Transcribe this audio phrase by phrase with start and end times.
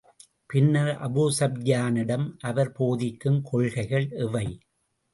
[0.49, 4.47] பின்னர் அபூ ஸுப்யானிடம், அவர் போதிக்கும் கொள்கைகள் எவை?